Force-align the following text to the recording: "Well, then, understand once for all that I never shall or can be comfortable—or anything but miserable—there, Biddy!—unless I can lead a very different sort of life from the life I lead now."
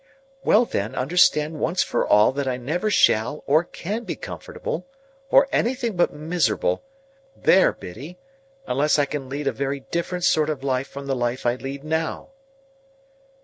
"Well, 0.43 0.65
then, 0.65 0.95
understand 0.95 1.59
once 1.59 1.83
for 1.83 2.07
all 2.07 2.31
that 2.31 2.47
I 2.47 2.57
never 2.57 2.89
shall 2.89 3.43
or 3.45 3.63
can 3.63 4.03
be 4.03 4.15
comfortable—or 4.15 5.47
anything 5.51 5.95
but 5.95 6.11
miserable—there, 6.11 7.71
Biddy!—unless 7.73 8.97
I 8.97 9.05
can 9.05 9.29
lead 9.29 9.45
a 9.45 9.51
very 9.51 9.81
different 9.91 10.23
sort 10.23 10.49
of 10.49 10.63
life 10.63 10.87
from 10.87 11.05
the 11.05 11.15
life 11.15 11.45
I 11.45 11.53
lead 11.53 11.83
now." 11.83 12.29